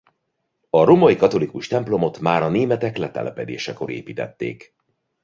A 0.69 0.83
római 0.83 1.15
katolikus 1.15 1.67
templomot 1.67 2.19
már 2.19 2.41
a 2.43 2.49
németek 2.49 2.97
letelepedésekor 2.97 3.89
építették. 3.89 4.75